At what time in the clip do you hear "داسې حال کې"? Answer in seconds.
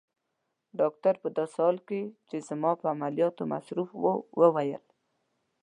1.37-2.01